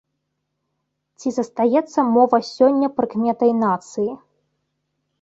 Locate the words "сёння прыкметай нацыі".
2.53-4.11